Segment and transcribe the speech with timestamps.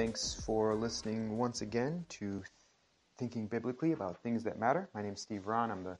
[0.00, 2.42] Thanks for listening once again to
[3.18, 4.88] Thinking Biblically about Things That Matter.
[4.94, 5.70] My name is Steve Rahn.
[5.70, 5.98] I'm the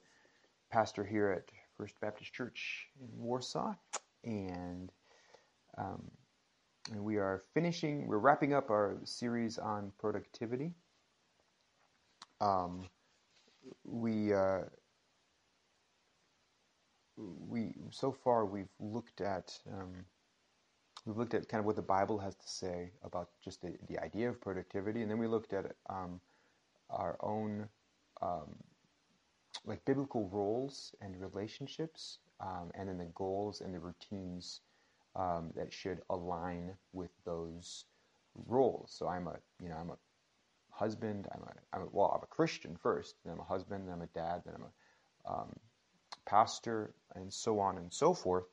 [0.71, 1.43] pastor here at
[1.77, 3.75] First Baptist Church in Warsaw.
[4.23, 4.91] And,
[5.77, 6.01] um,
[6.91, 10.73] and we are finishing, we're wrapping up our series on productivity.
[12.41, 12.89] Um,
[13.83, 14.61] we, uh,
[17.17, 19.55] we, so far, we've looked at.
[19.71, 20.05] Um,
[21.05, 23.99] we've looked at kind of what the Bible has to say about just the, the
[23.99, 26.19] idea of productivity, and then we looked at um,
[26.89, 27.67] our own
[28.21, 28.55] um,
[29.65, 34.61] like biblical roles and relationships, um, and then the goals and the routines
[35.15, 37.85] um, that should align with those
[38.47, 38.93] roles.
[38.97, 39.97] So I'm a you know I'm a
[40.71, 41.27] husband.
[41.33, 44.01] I'm a, I'm a well I'm a Christian first, then I'm a husband, then I'm
[44.01, 45.53] a dad, then I'm a um,
[46.25, 48.45] pastor, and so on and so forth.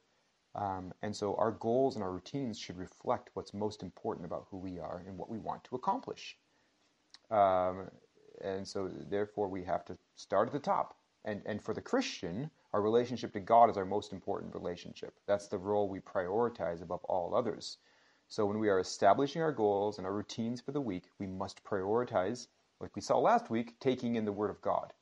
[0.58, 4.56] Um, and so our goals and our routines should reflect what's most important about who
[4.58, 6.36] we are and what we want to accomplish.
[7.30, 7.88] Um,
[8.42, 10.96] and so therefore we have to start at the top.
[11.24, 15.14] And, and for the Christian, our relationship to God is our most important relationship.
[15.26, 17.78] That's the role we prioritize above all others.
[18.26, 21.62] So when we are establishing our goals and our routines for the week, we must
[21.62, 22.48] prioritize,
[22.80, 24.92] like we saw last week, taking in the Word of God.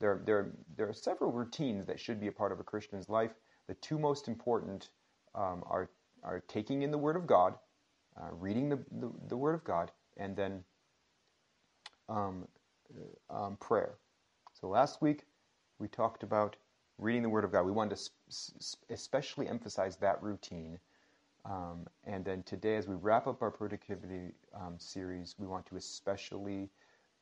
[0.00, 3.32] There, there, there are several routines that should be a part of a Christian's life
[3.68, 4.90] the two most important
[5.34, 5.90] um, are,
[6.22, 7.54] are taking in the Word of God,
[8.16, 10.64] uh, reading the, the, the, Word of God, and then
[12.08, 12.46] um,
[13.30, 13.94] uh, um, prayer.
[14.52, 15.24] So last week
[15.78, 16.56] we talked about
[16.98, 17.64] reading the Word of God.
[17.64, 18.10] We wanted to
[18.90, 20.78] especially emphasize that routine.
[21.44, 25.76] Um, and then today, as we wrap up our productivity um, series, we want to
[25.76, 26.68] especially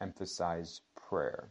[0.03, 1.51] emphasize prayer.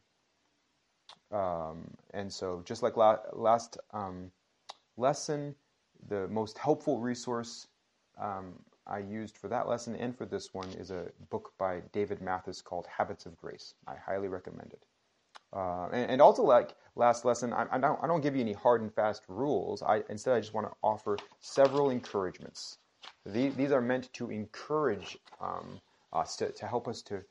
[1.31, 4.31] Um, and so, just like la- last um,
[4.99, 5.55] lesson,
[6.07, 7.67] the most helpful resource
[8.19, 8.53] um,
[8.85, 12.61] I used for that lesson and for this one is a book by David Mathis
[12.61, 13.75] called Habits of Grace.
[13.88, 14.83] I highly recommend it.
[15.53, 18.53] Uh, and, and, also, like last lesson, I, I, don't, I don't give you any
[18.53, 19.81] hard and fast rules.
[19.81, 22.77] I, instead, I just want to offer several encouragements.
[23.25, 25.79] These, these are meant to encourage um,
[26.13, 27.23] us, to, to help us to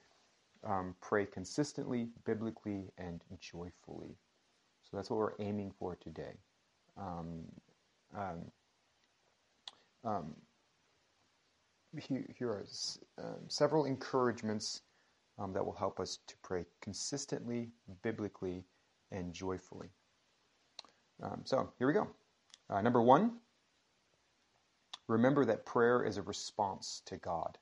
[0.65, 4.17] um, pray consistently, biblically, and joyfully.
[4.83, 6.39] So that's what we're aiming for today
[12.09, 12.65] here, here are
[13.19, 14.83] um, several encouragements
[15.39, 17.69] um, that will help us to pray consistently,
[18.03, 18.65] biblically,
[19.11, 19.89] and joyfully.
[21.23, 22.09] Um, so here we go.
[22.71, 23.33] Uh, number one,
[25.07, 27.59] remember that prayer is a response to God.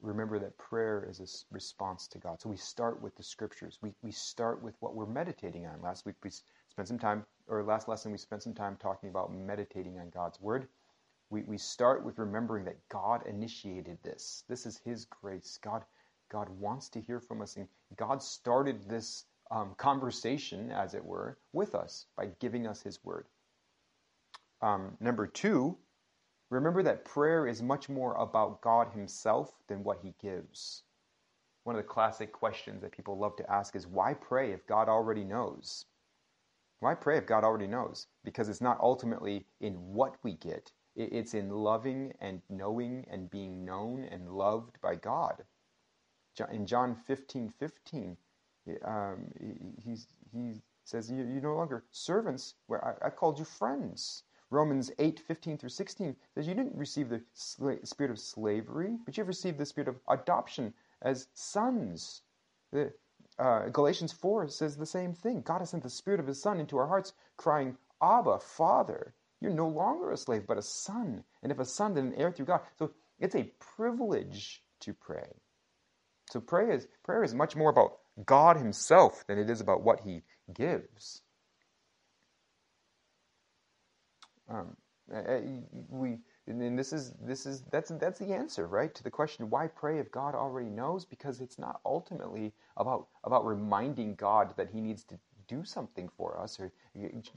[0.00, 2.40] Remember that prayer is a response to God.
[2.40, 3.78] So we start with the scriptures.
[3.82, 5.80] We, we start with what we're meditating on.
[5.82, 6.30] Last week we
[6.78, 10.40] spent some time, or last lesson, we spent some time talking about meditating on God's
[10.40, 10.68] Word.
[11.28, 14.44] We, we start with remembering that God initiated this.
[14.48, 15.58] This is His grace.
[15.60, 15.84] God,
[16.30, 21.36] God wants to hear from us, and God started this um, conversation, as it were,
[21.52, 23.26] with us by giving us His Word.
[24.62, 25.76] Um, number two,
[26.48, 30.84] remember that prayer is much more about God Himself than what He gives.
[31.64, 34.88] One of the classic questions that people love to ask is why pray if God
[34.88, 35.84] already knows?
[36.80, 38.06] Why pray if God already knows?
[38.24, 43.64] Because it's not ultimately in what we get, it's in loving and knowing and being
[43.64, 45.44] known and loved by God.
[46.52, 48.16] In John 15 15,
[48.84, 49.26] um,
[49.82, 49.96] he,
[50.84, 54.22] says, you, are no longer servants, where I, I called you friends.
[54.50, 59.28] Romans 8, 15 through 16 says, You didn't receive the spirit of slavery, but you've
[59.28, 60.72] received the spirit of adoption
[61.02, 62.22] as sons.
[63.38, 65.42] Uh, Galatians 4 says the same thing.
[65.42, 69.14] God has sent the Spirit of His Son into our hearts, crying, Abba, Father.
[69.40, 71.22] You're no longer a slave, but a son.
[71.42, 72.60] And if a son, then an heir through God.
[72.78, 72.90] So
[73.20, 75.28] it's a privilege to pray.
[76.30, 80.00] So prayer is, prayer is much more about God Himself than it is about what
[80.00, 81.22] He gives.
[84.48, 84.76] Um,
[85.88, 86.18] we
[86.48, 89.98] and this is this is that's that's the answer, right, to the question why pray
[89.98, 91.04] if God already knows?
[91.04, 96.40] Because it's not ultimately about about reminding God that He needs to do something for
[96.40, 96.72] us or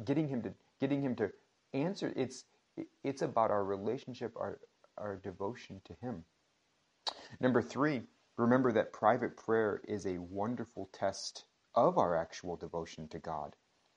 [0.05, 1.31] getting Him to getting Him to
[1.73, 2.13] answer.
[2.15, 2.45] It's
[3.03, 4.59] it's about our relationship, our
[4.97, 6.23] our devotion to Him.
[7.39, 8.03] Number three,
[8.37, 13.55] remember that private prayer is a wonderful test of our actual devotion to God.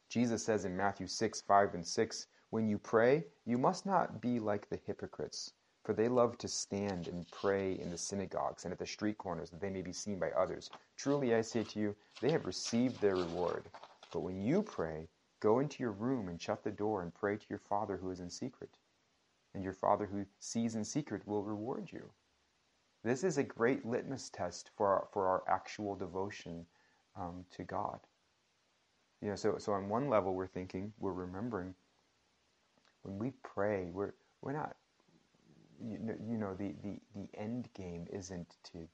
[0.08, 4.38] Jesus says in Matthew 6, 5 and 6, when you pray, you must not be
[4.38, 5.54] like the hypocrites,
[5.84, 9.50] for they love to stand and pray in the synagogues and at the street corners
[9.50, 10.70] that they may be seen by others.
[10.96, 13.70] Truly I say to you, they have received their reward.
[14.12, 15.08] But when you pray,
[15.40, 18.20] go into your room and shut the door and pray to your Father who is
[18.20, 18.70] in secret.
[19.54, 22.12] and your Father who sees in secret will reward you.
[23.04, 26.66] This is a great litmus test for our, for our actual devotion
[27.16, 28.00] um, to God.
[29.22, 31.74] You know, so, so on one level, we're thinking, we're remembering,
[33.04, 34.76] when we pray, we're, we're not,
[35.82, 38.88] you know, you know the, the, the end game isn't to,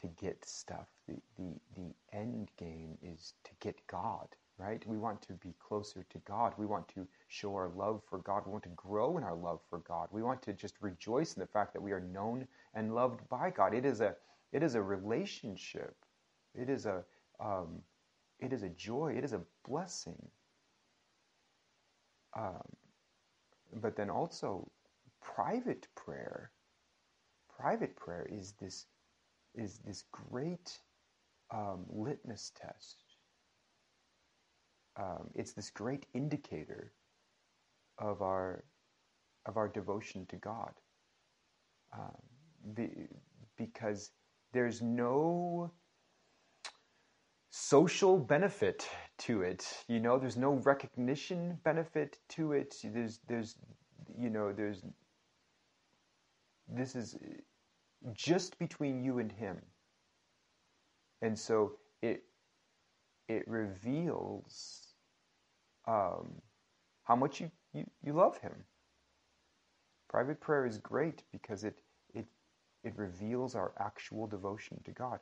[0.00, 0.86] to get stuff.
[1.08, 4.28] The, the, the end game is to get God
[4.60, 4.86] right?
[4.86, 6.52] We want to be closer to God.
[6.58, 8.42] We want to show our love for God.
[8.44, 10.08] We want to grow in our love for God.
[10.12, 13.50] We want to just rejoice in the fact that we are known and loved by
[13.50, 13.74] God.
[13.74, 14.14] It is a
[14.52, 15.96] it is a relationship.
[16.54, 17.02] It is a
[17.42, 17.80] um,
[18.38, 19.14] it is a joy.
[19.16, 20.28] It is a blessing.
[22.36, 22.62] Um,
[23.74, 24.70] but then also
[25.22, 26.52] private prayer.
[27.58, 28.86] Private prayer is this
[29.54, 30.80] is this great
[31.52, 33.04] um, litmus test
[34.96, 36.92] um, it's this great indicator
[37.98, 38.64] of our
[39.46, 40.72] of our devotion to God,
[41.96, 42.16] um,
[42.74, 42.88] be,
[43.56, 44.10] because
[44.52, 45.72] there's no
[47.50, 48.88] social benefit
[49.18, 49.84] to it.
[49.88, 52.76] You know, there's no recognition benefit to it.
[52.84, 53.56] There's there's
[54.18, 54.84] you know there's
[56.68, 57.16] this is
[58.14, 59.58] just between you and him.
[61.22, 62.24] And so it
[63.28, 64.88] it reveals
[65.86, 66.42] um,
[67.04, 68.64] how much you, you, you love Him.
[70.08, 71.80] Private prayer is great because it,
[72.14, 72.26] it,
[72.84, 75.20] it reveals our actual devotion to God.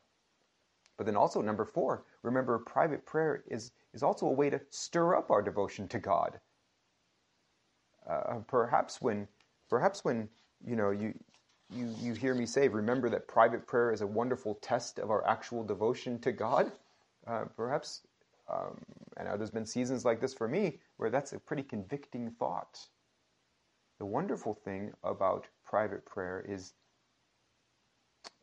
[0.98, 5.16] But then also, number four, remember, private prayer is, is also a way to stir
[5.16, 6.38] up our devotion to God.
[8.06, 9.28] Uh, perhaps when,
[9.70, 10.28] perhaps when
[10.66, 11.14] you know you,
[11.70, 15.26] you, you hear me say, remember that private prayer is a wonderful test of our
[15.26, 16.72] actual devotion to God.
[17.26, 18.02] Uh, perhaps
[18.50, 18.78] um,
[19.18, 22.78] I know there's been seasons like this for me where that's a pretty convicting thought.
[23.98, 26.72] The wonderful thing about private prayer is,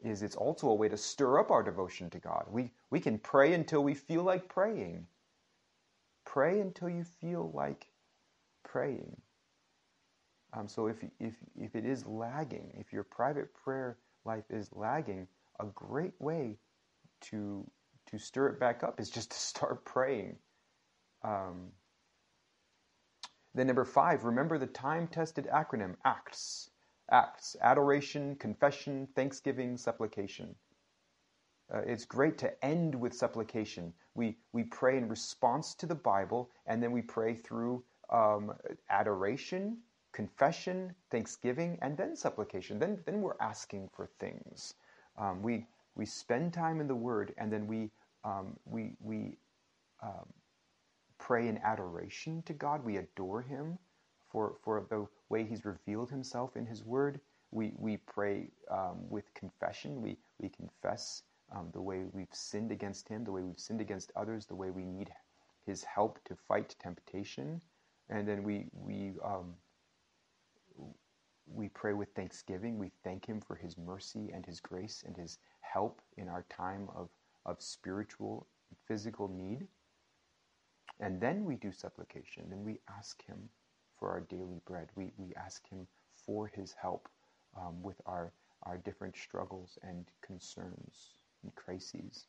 [0.03, 2.45] is it's also a way to stir up our devotion to God.
[2.49, 5.07] We, we can pray until we feel like praying.
[6.25, 7.87] Pray until you feel like
[8.63, 9.15] praying.
[10.53, 15.27] Um, so if, if, if it is lagging, if your private prayer life is lagging,
[15.59, 16.57] a great way
[17.21, 17.69] to
[18.07, 20.35] to stir it back up is just to start praying.
[21.23, 21.71] Um,
[23.55, 26.69] then number five, remember the time-tested acronym ACTS.
[27.09, 30.55] ACTS: adoration, confession, thanksgiving, supplication.
[31.73, 33.93] Uh, it's great to end with supplication.
[34.15, 38.53] We we pray in response to the Bible, and then we pray through um,
[38.89, 39.79] adoration,
[40.13, 42.79] confession, thanksgiving, and then supplication.
[42.79, 44.75] Then then we're asking for things.
[45.17, 47.91] Um, we we spend time in the Word, and then we
[48.23, 49.37] um, we we
[50.03, 50.33] um,
[51.19, 52.83] pray in adoration to God.
[52.85, 53.79] We adore Him
[54.35, 57.21] for for the way He's revealed Himself in His Word.
[57.51, 60.01] We we pray um, with confession.
[60.01, 61.23] We we confess
[61.55, 64.71] um, the way we've sinned against Him, the way we've sinned against others, the way
[64.71, 65.09] we need
[65.65, 67.61] His help to fight temptation,
[68.09, 69.53] and then we we um,
[71.47, 72.77] we pray with thanksgiving.
[72.77, 76.89] We thank Him for His mercy and His grace and His help in our time
[76.93, 77.07] of,
[77.45, 78.47] of spiritual,
[78.87, 79.67] physical need.
[80.99, 82.45] And then we do supplication.
[82.49, 83.49] Then we ask Him
[83.99, 84.89] for our daily bread.
[84.95, 85.87] We, we ask Him
[86.25, 87.09] for His help
[87.57, 88.31] um, with our,
[88.63, 91.11] our different struggles and concerns
[91.43, 92.25] and crises.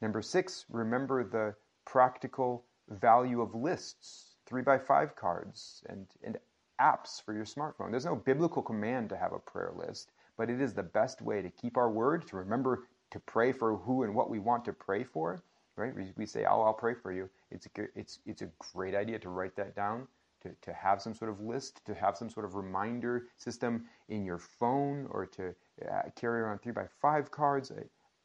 [0.00, 6.38] Number six, remember the practical value of lists, three by five cards, and, and
[6.80, 7.90] apps for your smartphone.
[7.90, 11.40] There's no biblical command to have a prayer list, but it is the best way
[11.42, 14.72] to keep our word, to remember to pray for who and what we want to
[14.72, 15.42] pray for.
[15.76, 15.94] Right?
[15.94, 19.18] We, we say, "Oh, I'll pray for you." It's a it's it's a great idea
[19.20, 20.08] to write that down,
[20.42, 24.24] to to have some sort of list, to have some sort of reminder system in
[24.24, 25.54] your phone, or to
[25.90, 27.72] uh, carry around three by five cards.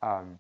[0.02, 0.40] Um,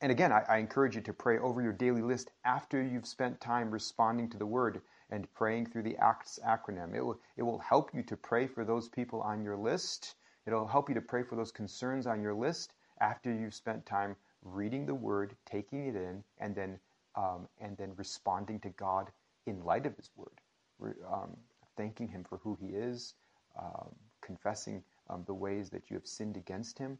[0.00, 3.40] and again, I, I encourage you to pray over your daily list after you've spent
[3.40, 6.94] time responding to the word and praying through the ACTS acronym.
[6.94, 10.14] It will, it will help you to pray for those people on your list.
[10.46, 14.16] It'll help you to pray for those concerns on your list after you've spent time
[14.42, 16.78] reading the Word, taking it in, and then
[17.18, 19.10] um, and then responding to God
[19.46, 21.36] in light of His Word, um,
[21.76, 23.14] thanking Him for who He is,
[23.60, 26.98] um, confessing um, the ways that you have sinned against Him.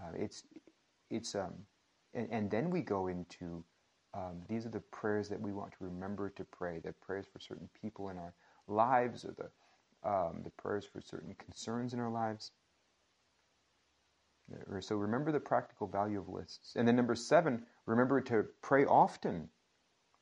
[0.00, 0.42] Uh, it's
[1.10, 1.54] it's um,
[2.14, 3.64] and, and then we go into
[4.14, 6.80] um, these are the prayers that we want to remember to pray.
[6.82, 8.34] The prayers for certain people in our
[8.66, 12.50] lives, or the um, the prayers for certain concerns in our lives.
[14.80, 16.74] So remember the practical value of lists.
[16.74, 19.48] And then number seven, remember to pray often.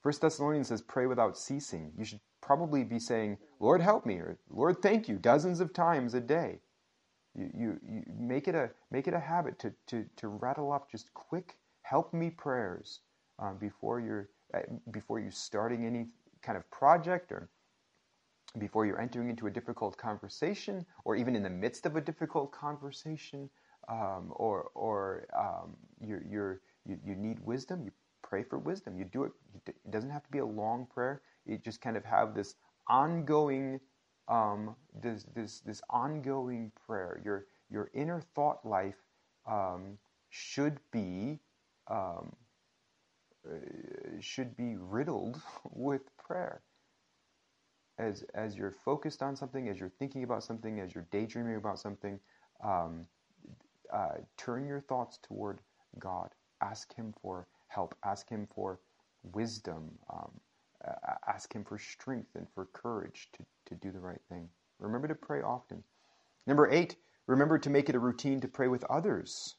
[0.09, 1.93] First Thessalonians says, pray without ceasing.
[1.99, 6.15] You should probably be saying, Lord, help me, or Lord, thank you, dozens of times
[6.15, 6.61] a day.
[7.35, 10.91] You, you, you make, it a, make it a habit to, to, to rattle off
[10.91, 13.01] just quick, help me prayers
[13.39, 14.61] um, before, you're, uh,
[14.93, 16.07] before you're starting any
[16.41, 17.51] kind of project or
[18.57, 22.51] before you're entering into a difficult conversation or even in the midst of a difficult
[22.51, 23.51] conversation
[23.91, 27.91] um, or, or um, you're, you're, you, you need wisdom, you
[28.29, 28.99] pray for wisdom.
[28.99, 29.33] You do it.
[29.67, 31.23] It doesn't have to be a long prayer.
[31.47, 32.57] You just kind of have this
[32.89, 33.81] ongoing,
[34.29, 37.21] um, this this this ongoing prayer.
[37.25, 38.99] Your your inner thought life
[39.47, 39.99] um,
[40.31, 41.41] should be
[41.91, 42.37] um,
[43.49, 43.57] uh,
[44.21, 45.41] should be riddled
[45.73, 46.63] with prayer.
[47.99, 51.81] As as you're focused on something, as you're thinking about something, as you're daydreaming about
[51.81, 52.21] something,
[52.63, 53.07] um,
[53.93, 55.61] uh, turn your thoughts toward
[55.99, 56.31] God.
[56.61, 57.95] Ask Him for help.
[58.05, 58.81] Ask Him for
[59.23, 59.99] wisdom.
[60.13, 60.33] Um,
[61.27, 64.49] ask Him for strength and for courage to, to do the right thing.
[64.79, 65.83] Remember to pray often.
[66.47, 66.97] Number eight,
[67.27, 69.57] remember to make it a routine to pray with others.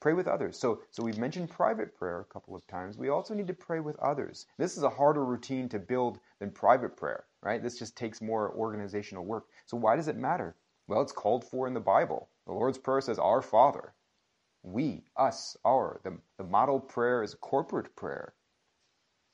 [0.00, 0.58] Pray with others.
[0.58, 2.98] So, so we've mentioned private prayer a couple of times.
[2.98, 4.46] We also need to pray with others.
[4.58, 7.62] This is a harder routine to build than private prayer, right?
[7.62, 9.46] This just takes more organizational work.
[9.66, 10.56] So why does it matter?
[10.86, 12.28] Well, it's called for in the Bible.
[12.46, 13.94] The Lord's Prayer says, Our Father
[14.66, 16.00] we, us, our.
[16.02, 18.34] The, the model prayer is corporate prayer.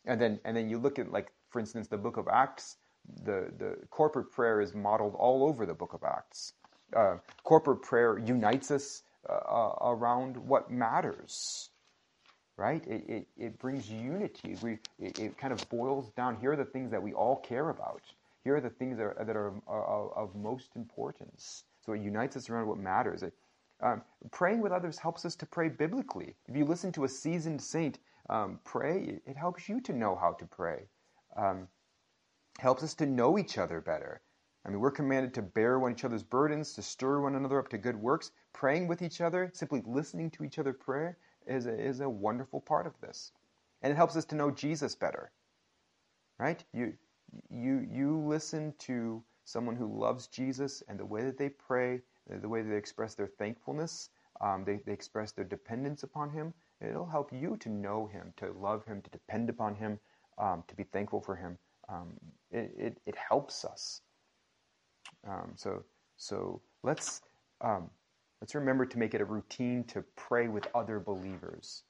[0.04, 2.76] And then, and then you look at, like, for instance, the book of Acts,
[3.24, 6.52] the, the corporate prayer is modeled all over the book of Acts.
[6.94, 11.70] Uh, corporate prayer unites us uh, uh, around what matters,
[12.56, 12.86] right?
[12.86, 14.56] It, it, it brings unity.
[14.60, 17.70] We, it, it, kind of boils down here are the things that we all care
[17.70, 18.02] about.
[18.44, 21.64] Here are the things that are, that are, of most importance.
[21.86, 23.22] So it unites us around what matters.
[23.22, 23.32] It,
[23.82, 26.36] um, praying with others helps us to pray biblically.
[26.46, 27.98] If you listen to a seasoned saint
[28.30, 30.88] um, pray, it, helps you to know how to pray.
[31.36, 31.68] Um,
[32.58, 34.22] helps us to know each other better.
[34.64, 37.78] I mean, we're commanded to bear one another's burdens, to stir one another up to
[37.78, 38.30] good works.
[38.52, 41.14] Praying with each other, simply listening to each other pray,
[41.46, 43.32] is a, is a wonderful part of this.
[43.82, 45.32] And it helps us to know Jesus better.
[46.38, 46.62] Right?
[46.72, 46.94] You,
[47.50, 52.48] you, you listen to someone who loves Jesus and the way that they pray the
[52.48, 54.10] way they express their thankfulness,
[54.40, 56.52] um, they, they express their dependence upon Him.
[56.80, 59.98] It'll help you to know Him, to love Him, to depend upon Him,
[60.38, 61.58] um, to be thankful for Him.
[61.88, 62.14] Um,
[62.50, 64.00] it, it, it, helps us.
[65.28, 65.84] Um, so
[66.16, 67.20] so let's
[67.60, 67.90] um,
[68.40, 71.82] let's remember to make it a routine to pray with other believers.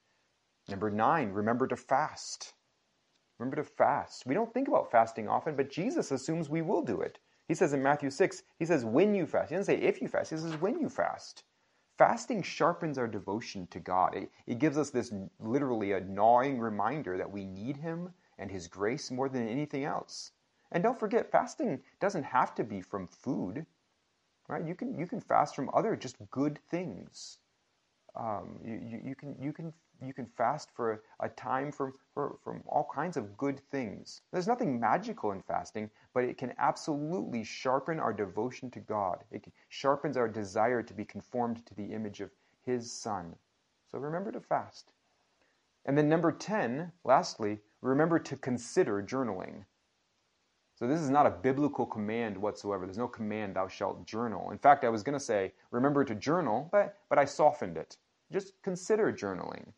[0.68, 2.54] Number nine, remember to fast.
[3.38, 4.24] Remember to fast.
[4.26, 7.18] We don't think about fasting often, but Jesus assumes we will do it.
[7.48, 9.50] He says in Matthew 6, he says, when you fast.
[9.50, 11.44] He doesn't say if you fast, he says when you fast.
[11.98, 14.14] Fasting sharpens our devotion to God.
[14.14, 18.66] It, it gives us this literally a gnawing reminder that we need Him and His
[18.66, 20.32] grace more than anything else.
[20.72, 23.66] And don't forget, fasting doesn't have to be from food,
[24.48, 24.66] right?
[24.66, 27.38] You can you can fast from other just good things.
[28.16, 29.72] Um, you, you, you, can you can
[30.06, 34.22] you can fast for a time from, for, from all kinds of good things.
[34.32, 39.24] There's nothing magical in fasting, but it can absolutely sharpen our devotion to God.
[39.30, 42.30] It sharpens our desire to be conformed to the image of
[42.64, 43.36] His Son.
[43.90, 44.92] So remember to fast.
[45.84, 49.64] And then, number 10, lastly, remember to consider journaling.
[50.74, 52.86] So, this is not a biblical command whatsoever.
[52.86, 54.50] There's no command, thou shalt journal.
[54.50, 57.96] In fact, I was going to say, remember to journal, but, but I softened it.
[58.32, 59.72] Just consider journaling.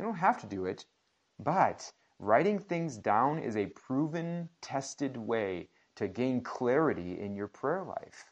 [0.00, 0.86] You don't have to do it,
[1.38, 7.84] but writing things down is a proven, tested way to gain clarity in your prayer
[7.84, 8.24] life.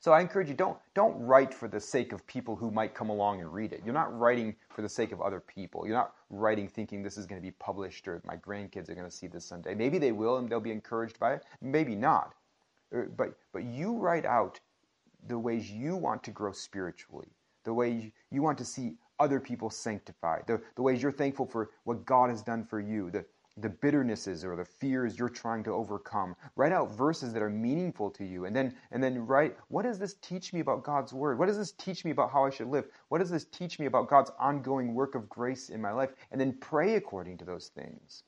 [0.00, 3.10] So I encourage you don't don't write for the sake of people who might come
[3.10, 3.82] along and read it.
[3.84, 5.86] You're not writing for the sake of other people.
[5.86, 9.10] You're not writing thinking this is going to be published or my grandkids are going
[9.10, 9.74] to see this someday.
[9.74, 11.44] Maybe they will and they'll be encouraged by it.
[11.60, 12.32] Maybe not.
[12.96, 14.58] Uh, but but you write out
[15.28, 17.28] the ways you want to grow spiritually,
[17.64, 21.70] the way you want to see other people sanctified, the, the ways you're thankful for
[21.84, 23.24] what God has done for you, the,
[23.58, 26.34] the bitternesses or the fears you're trying to overcome.
[26.56, 28.46] Write out verses that are meaningful to you.
[28.46, 31.38] And then and then write, what does this teach me about God's word?
[31.38, 32.86] What does this teach me about how I should live?
[33.10, 36.10] What does this teach me about God's ongoing work of grace in my life?
[36.30, 38.24] And then pray according to those things.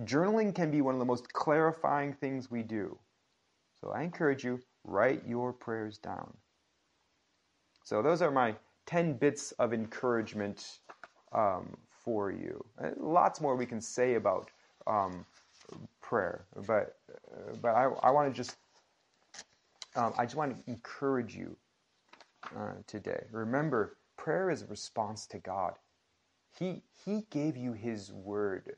[0.00, 2.98] Journaling can be one of the most clarifying things we do.
[3.80, 6.32] So I encourage you, write your prayers down.
[7.84, 10.80] So those are my 10 bits of encouragement
[11.32, 12.64] um, for you.
[12.82, 14.50] Uh, lots more we can say about
[14.86, 15.24] um,
[16.02, 16.96] prayer, but
[17.32, 18.56] uh, but I, I want to just
[19.96, 21.56] um, I just want to encourage you
[22.56, 23.24] uh, today.
[23.32, 25.74] Remember, prayer is a response to God.
[26.58, 28.76] He He gave you His word.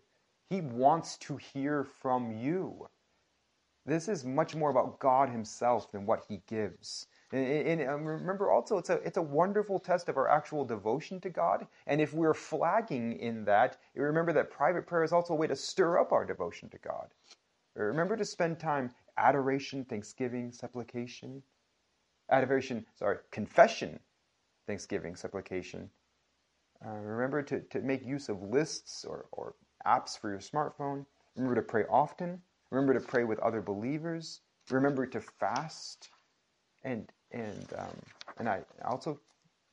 [0.50, 2.88] He wants to hear from you.
[3.87, 7.07] This is much more about God Himself than what He gives.
[7.33, 11.21] And, and, um, remember also, it's a, it's a wonderful test of our actual devotion
[11.21, 11.67] to God.
[11.87, 15.57] And if we're flagging in that, remember that private prayer is also a way to
[15.57, 17.09] stir up our devotion to God.
[17.75, 21.43] Remember to spend time adoration, thanksgiving, supplication.
[22.31, 23.99] Adoration, sorry, confession,
[24.67, 25.91] thanksgiving, supplication.
[26.85, 29.55] Uh, remember to, to make use of lists or, or
[29.87, 31.05] apps for your smartphone.
[31.37, 32.41] Remember to pray often.
[32.71, 34.41] Remember to pray with other believers.
[34.71, 36.11] Remember to fast.
[36.85, 37.97] And and um,
[38.39, 39.19] and I also,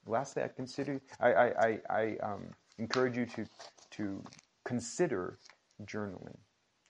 [0.05, 2.47] lastly, I consider I I, I, I um,
[2.77, 3.45] encourage you to
[3.91, 4.23] to
[4.63, 5.37] consider
[5.85, 6.37] journaling.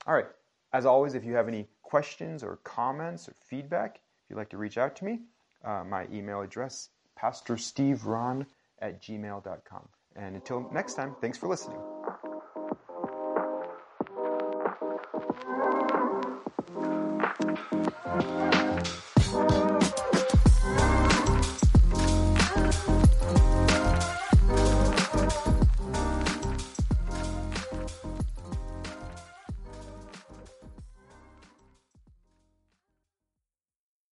[0.06, 0.26] All right.
[0.72, 4.58] As always, if you have any questions or comments or feedback, if you'd like to
[4.58, 5.20] reach out to me,
[5.64, 8.46] uh, my email address, pastorsteverahn
[8.80, 9.88] at gmail.com.
[10.16, 11.78] And until next time, thanks for listening.